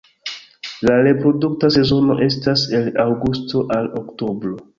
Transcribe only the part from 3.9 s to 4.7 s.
oktobro.